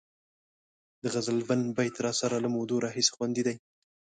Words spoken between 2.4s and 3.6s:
له مودو راهیسې خوندي دی.